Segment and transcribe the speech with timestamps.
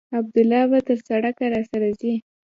[0.19, 2.13] عبدالله به تر سړکه راسره ځي.